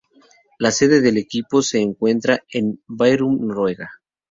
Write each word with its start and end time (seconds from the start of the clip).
La 0.57 0.71
sede 0.71 0.99
del 0.99 1.17
equipo 1.19 1.61
se 1.61 1.79
encuentra 1.79 2.43
en 2.51 2.81
Bærum, 2.87 3.45
Noruega. 3.45 3.87